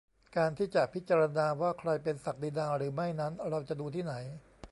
[0.37, 4.13] การที่จะพิจารณาว่าใครเป็นศักดินาหรือไม่นั้น เราจะดูที่ไหน?